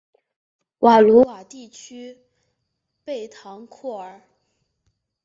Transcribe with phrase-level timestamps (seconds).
[0.79, 2.17] 瓦卢瓦地区
[3.03, 4.23] 贝唐库尔。